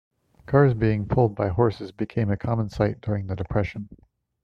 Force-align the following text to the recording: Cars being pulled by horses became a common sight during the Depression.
Cars 0.47 0.73
being 0.73 1.05
pulled 1.07 1.35
by 1.35 1.49
horses 1.49 1.91
became 1.91 2.31
a 2.31 2.35
common 2.35 2.69
sight 2.69 3.01
during 3.01 3.27
the 3.27 3.35
Depression. 3.35 3.87